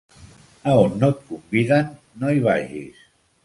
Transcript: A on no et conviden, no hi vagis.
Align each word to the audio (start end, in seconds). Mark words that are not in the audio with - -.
A 0.69 0.73
on 0.83 0.95
no 1.03 1.11
et 1.13 1.21
conviden, 1.29 1.95
no 2.23 2.33
hi 2.35 2.43
vagis. 2.51 3.09